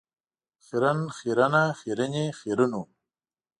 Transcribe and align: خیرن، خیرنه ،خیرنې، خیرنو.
خیرن، 0.65 0.99
خیرنه 1.17 1.63
،خیرنې، 1.79 2.25
خیرنو. 2.39 2.81